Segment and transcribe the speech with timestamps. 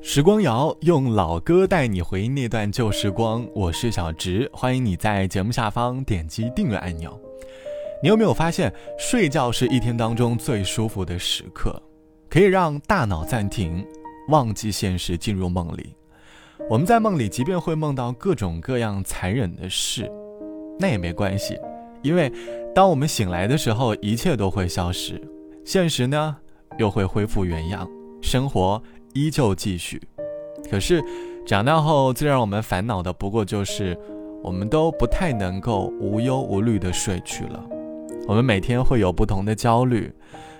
[0.00, 3.46] 时光谣用老歌带你回忆那段旧时光。
[3.54, 7.18] 我是小植，欢迎你在节目下方点击订阅按钮。
[8.02, 11.80] 你有没有发现，睡觉是一天当中最舒服的时刻，
[12.28, 13.84] 可以让大脑暂停，
[14.28, 15.94] 忘记现实，进入梦里。
[16.68, 20.10] 我们在梦里，即便会梦到各种各样残忍的事，
[20.78, 21.58] 那也没关系，
[22.02, 22.30] 因为
[22.74, 25.20] 当我们醒来的时候，一切都会消失，
[25.64, 26.36] 现实呢
[26.78, 27.88] 又会恢复原样，
[28.20, 28.80] 生活。
[29.14, 30.00] 依旧继续。
[30.70, 31.02] 可是，
[31.46, 33.96] 长大后最让我们烦恼的，不过就是
[34.42, 37.64] 我们都不太能够无忧无虑的睡去了。
[38.26, 40.12] 我们每天会有不同的焦虑，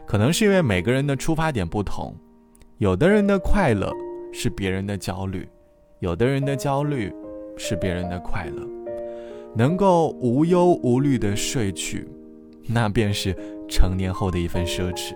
[0.06, 2.14] 可能是因为每个人的出发点不同。
[2.78, 3.90] 有的人的快乐
[4.32, 5.48] 是别人的焦虑，
[6.00, 7.12] 有的人的焦虑
[7.56, 8.66] 是别人的快乐。
[9.56, 12.06] 能够无忧无虑的睡去，
[12.66, 13.32] 那便是
[13.68, 15.14] 成年后的一份奢侈。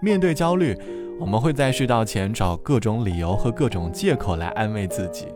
[0.00, 0.74] 面对焦虑。
[1.20, 5.26] 我们会在睡觉前找各种理由和各种借口来安慰自己，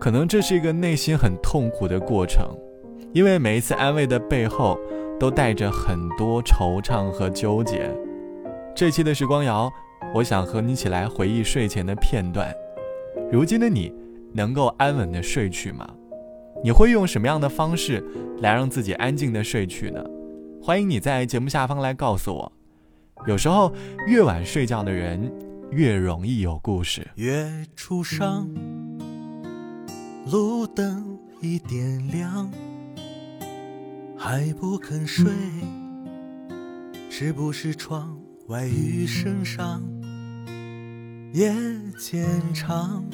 [0.00, 2.46] 可能这是一个内心很痛苦的过程，
[3.12, 4.80] 因为每一次安慰的背后
[5.20, 7.90] 都带着很多惆怅和纠结。
[8.74, 9.70] 这期的时光瑶，
[10.14, 12.50] 我想和你一起来回忆睡前的片段。
[13.30, 13.92] 如今的你，
[14.32, 15.86] 能够安稳的睡去吗？
[16.64, 18.02] 你会用什么样的方式
[18.38, 20.02] 来让自己安静的睡去呢？
[20.62, 22.52] 欢迎你在节目下方来告诉我。
[23.24, 23.72] 有时候，
[24.08, 25.32] 越晚睡觉的人，
[25.70, 27.06] 越容易有故事。
[27.14, 28.48] 月初上，
[30.28, 32.50] 路灯已点亮，
[34.18, 35.30] 还不肯睡，
[37.08, 39.82] 是不是窗外雨声上？
[41.32, 41.54] 夜
[41.96, 43.04] 渐长，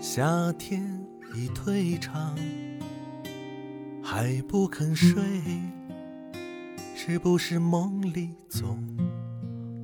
[0.00, 0.80] 夏天
[1.34, 2.38] 已退场，
[4.04, 5.18] 还不肯睡。
[7.06, 8.80] 是不是梦里总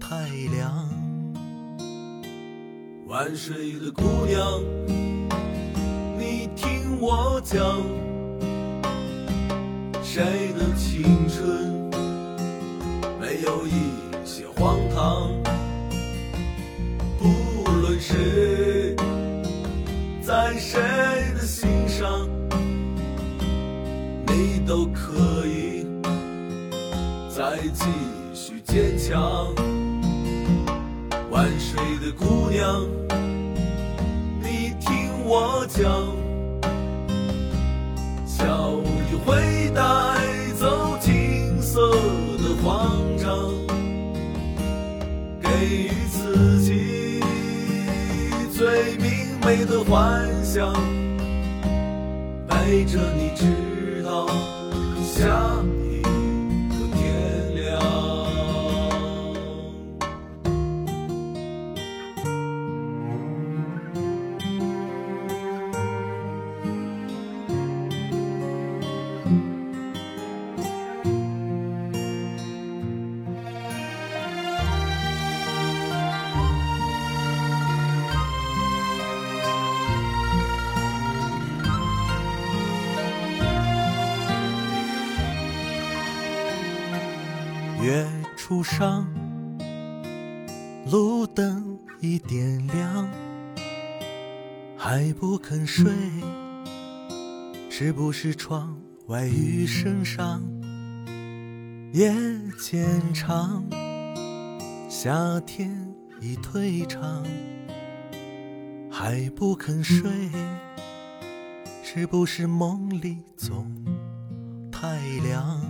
[0.01, 0.17] 太
[0.57, 0.89] 凉？
[3.09, 4.62] 晚睡的姑娘，
[6.19, 7.61] 你听我讲，
[10.03, 10.23] 谁
[10.59, 11.71] 的青春
[13.21, 15.31] 没有一些荒唐？
[17.19, 18.97] 不论谁，
[20.23, 20.81] 在谁
[21.34, 22.27] 的心上，
[24.27, 25.30] 你都可。
[27.41, 27.84] 再继
[28.34, 29.47] 续坚强，
[31.31, 32.84] 万水的姑娘，
[34.43, 35.91] 你听我讲，
[38.27, 38.47] 笑
[38.81, 39.81] 语会带
[40.59, 41.81] 走金色
[42.37, 43.34] 的慌张，
[45.41, 47.21] 给予自己
[48.53, 50.71] 最明媚的幻想，
[52.47, 54.29] 陪着你直到
[55.17, 55.56] 下。
[55.87, 55.90] 一。
[88.50, 89.06] 路上，
[90.91, 93.09] 路灯已点亮，
[94.77, 95.93] 还不肯睡，
[97.71, 100.43] 是不是窗外雨声上，
[101.93, 102.12] 夜
[102.59, 102.84] 渐
[103.15, 103.65] 长，
[104.91, 105.87] 夏天
[106.21, 107.25] 已退场，
[108.91, 110.11] 还不肯睡，
[111.84, 113.65] 是不是梦里总
[114.72, 115.69] 太凉？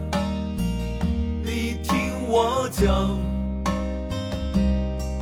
[2.33, 3.19] 我讲，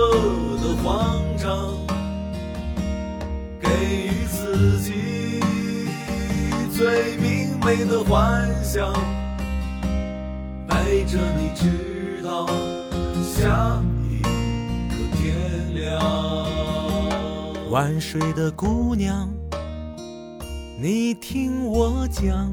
[0.60, 1.72] 的慌张，
[3.58, 3.68] 给
[4.04, 4.92] 予自己
[6.76, 8.92] 最明媚的幻想，
[10.68, 12.46] 陪着你直到
[13.16, 14.18] 下一
[14.90, 17.70] 个天亮。
[17.70, 19.26] 晚睡的姑娘，
[20.78, 22.52] 你听我讲。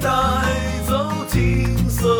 [0.00, 0.08] 带
[0.88, 2.16] 走金色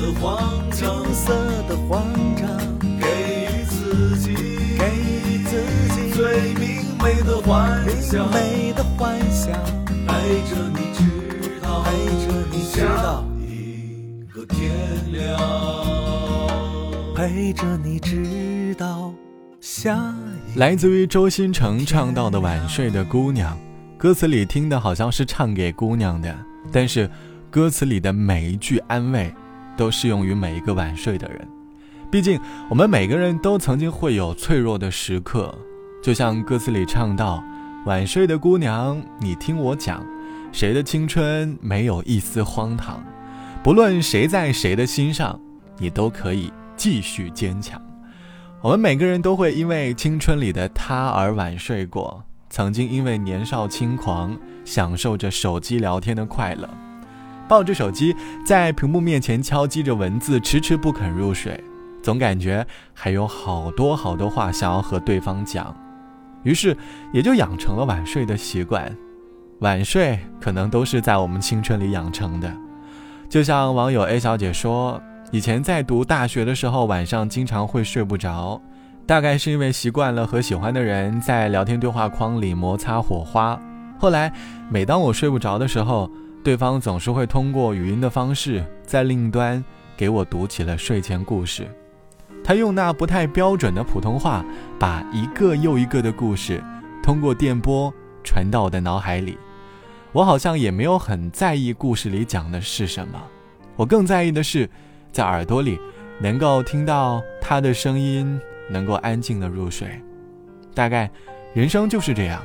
[0.00, 0.40] 的慌
[0.72, 1.32] 张，金色
[1.68, 2.02] 的慌
[2.36, 2.44] 张，
[2.80, 5.60] 给予自己，给予自
[5.94, 9.52] 己最明媚的幻想，明媚的幻想，
[10.06, 15.40] 陪着你直到，陪着你直到一个天亮，
[17.14, 19.12] 陪着你直到
[19.60, 19.96] 下。
[20.56, 23.56] 来自于周星驰唱到的《晚睡的姑娘》，
[23.96, 26.49] 歌词里听的好像是唱给姑娘的。
[26.72, 27.08] 但是，
[27.50, 29.32] 歌词里的每一句安慰，
[29.76, 31.46] 都适用于每一个晚睡的人。
[32.10, 35.54] 毕竟，我们每个人都曾经会有脆弱的时刻。
[36.02, 37.42] 就像歌词里唱到
[37.86, 40.04] ：“晚睡的姑娘，你听我讲，
[40.50, 43.02] 谁的青春没有一丝荒唐？
[43.62, 45.38] 不论谁在谁的心上，
[45.78, 47.80] 你都可以继续坚强。”
[48.62, 52.29] 我们每个人都会因为青春里的他而晚睡过。
[52.50, 56.68] 曾经因为年少轻狂，享受着手机聊天的快乐，
[57.48, 58.14] 抱着手机
[58.44, 61.58] 在屏幕面前敲击着文字，迟迟不肯入睡，
[62.02, 65.74] 总感觉还有好多好多话想要和对方讲，
[66.42, 66.76] 于是
[67.12, 68.94] 也就养成了晚睡的习惯。
[69.60, 72.52] 晚睡可能都是在我们青春里养成的，
[73.28, 75.00] 就像网友 A 小姐说，
[75.30, 78.60] 以前在读大学的时候，晚上经常会睡不着。
[79.06, 83.60] 大概是因为习惯了和喜欢的人在聊天对话框里摩擦火花。
[83.98, 84.32] 后来，
[84.70, 86.10] 每当我睡不着的时候，
[86.42, 89.62] 对方总是会通过语音的方式在另一端
[89.96, 91.66] 给我读起了睡前故事。
[92.42, 94.44] 他用那不太标准的普通话，
[94.78, 96.62] 把一个又一个的故事
[97.02, 97.92] 通过电波
[98.24, 99.36] 传到我的脑海里。
[100.12, 103.20] 我好像也没有很在意故事里讲的是什么，
[103.76, 104.68] 我更在意的是，
[105.12, 105.78] 在耳朵里
[106.20, 108.40] 能够听到他的声音。
[108.70, 110.00] 能够安静的入睡，
[110.74, 111.10] 大概
[111.52, 112.40] 人生就是这样。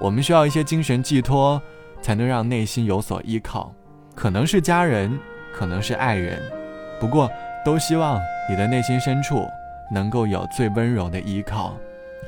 [0.00, 1.60] 我们需要一些精神寄托，
[2.00, 3.72] 才能让内心有所依靠。
[4.14, 5.18] 可能是家人，
[5.54, 6.40] 可能是爱人，
[6.98, 7.30] 不过
[7.64, 8.18] 都希望
[8.48, 9.46] 你的内心深处
[9.92, 11.76] 能够有最温柔的依靠。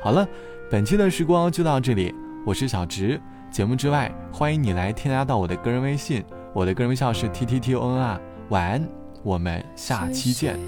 [0.05, 0.27] 好了，
[0.71, 2.15] 本期的时光就到这里。
[2.47, 3.21] 我是小直，
[3.51, 6.23] 节目之外，欢迎你来添加到我的个人微信。
[6.55, 8.21] 我的个人微信是 t t t o n r。
[8.51, 8.87] 晚安，
[9.23, 10.59] 我们下期见。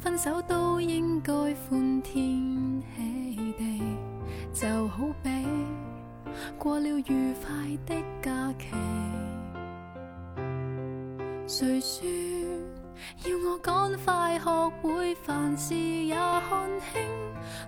[0.00, 1.32] 分手都應該
[1.68, 3.80] 歡天喜地，
[4.52, 5.30] 就好比
[6.58, 7.50] 過了愉快
[7.86, 8.66] 的假期。
[11.60, 12.08] 誰說
[13.24, 16.50] 要我趕快學會凡事也看
[16.92, 17.08] 輕？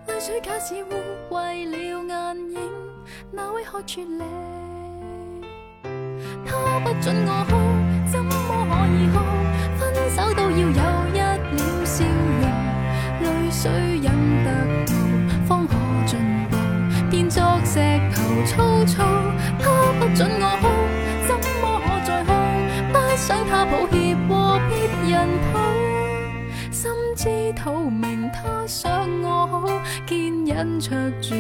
[0.09, 2.61] 淚水假使污為了眼影，
[3.31, 4.25] 哪位可處理？
[6.47, 8.64] 他不准我哭，怎么？
[30.07, 30.91] 坚忍卓
[31.21, 31.35] 著，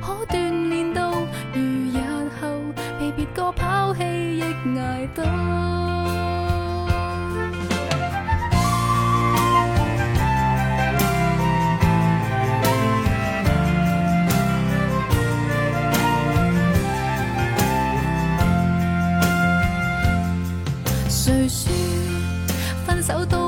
[0.00, 1.10] 可锻炼到，
[1.54, 2.58] 如日后
[2.98, 4.02] 被别个抛弃，
[4.38, 5.24] 亦挨到。
[21.08, 21.70] 谁说
[22.86, 23.39] 分手都？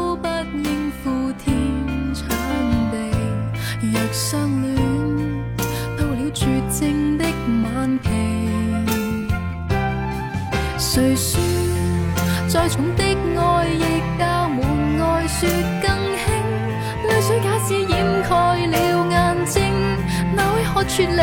[20.88, 21.22] 处理，